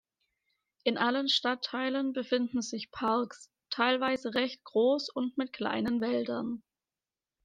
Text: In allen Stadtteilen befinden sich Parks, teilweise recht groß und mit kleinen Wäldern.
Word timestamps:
In 0.83 0.97
allen 0.97 1.29
Stadtteilen 1.29 2.11
befinden 2.11 2.63
sich 2.63 2.89
Parks, 2.89 3.51
teilweise 3.69 4.33
recht 4.33 4.63
groß 4.63 5.09
und 5.09 5.37
mit 5.37 5.53
kleinen 5.53 6.01
Wäldern. 6.01 6.63